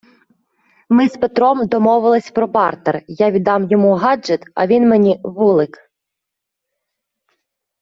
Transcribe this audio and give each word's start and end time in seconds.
Ми 0.89 1.07
з 1.09 1.17
Петром 1.17 1.67
домовились 1.67 2.31
про 2.31 2.47
бартер: 2.47 3.01
я 3.07 3.31
віддам 3.31 3.67
йому 3.71 3.95
гаджет, 3.95 4.43
а 4.55 4.67
він 4.67 4.89
мені- 4.89 5.21
вулик 5.23 5.91